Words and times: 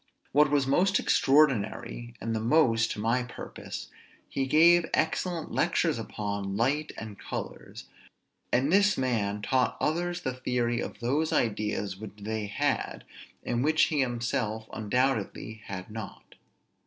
What 0.31 0.49
was 0.49 0.65
the 0.65 0.71
most 0.71 0.99
extraordinary 0.99 2.15
and 2.19 2.35
the 2.35 2.39
most 2.39 2.89
to 2.93 2.99
my 2.99 3.21
purpose, 3.21 3.91
he 4.27 4.47
gave 4.47 4.89
excellent 4.95 5.51
lectures 5.51 5.99
upon 5.99 6.57
light 6.57 6.91
and 6.97 7.19
colors; 7.19 7.85
and 8.51 8.73
this 8.73 8.97
man 8.97 9.43
taught 9.43 9.77
others 9.79 10.21
the 10.21 10.33
theory 10.33 10.79
of 10.81 11.01
those 11.01 11.31
ideas 11.31 11.97
which 11.97 12.13
they 12.19 12.47
had, 12.47 13.03
and 13.43 13.63
which 13.63 13.83
he 13.93 13.99
himself 13.99 14.67
undoubtedly 14.73 15.61
had 15.65 15.91
not. 15.91 16.33